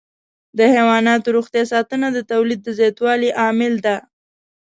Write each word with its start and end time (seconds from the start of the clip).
د 0.57 0.59
حيواناتو 0.73 1.27
روغتیا 1.37 1.63
ساتنه 1.73 2.07
د 2.13 2.19
تولید 2.31 2.59
د 2.63 2.69
زیاتوالي 2.79 3.29
عامل 3.41 3.73
ده. 3.85 3.95